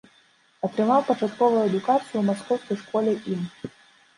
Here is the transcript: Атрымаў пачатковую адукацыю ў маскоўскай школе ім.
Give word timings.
Атрымаў 0.67 1.01
пачатковую 1.09 1.59
адукацыю 1.65 2.17
ў 2.23 2.25
маскоўскай 2.31 2.77
школе 2.85 3.13
ім. 3.37 3.41